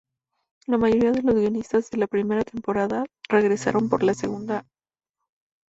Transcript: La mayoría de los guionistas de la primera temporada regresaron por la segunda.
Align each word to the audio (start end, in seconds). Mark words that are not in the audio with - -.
La 0.65 0.79
mayoría 0.79 1.11
de 1.11 1.21
los 1.21 1.35
guionistas 1.35 1.91
de 1.91 1.99
la 1.99 2.07
primera 2.07 2.43
temporada 2.43 3.05
regresaron 3.29 3.87
por 3.87 4.01
la 4.01 4.15
segunda. 4.15 4.65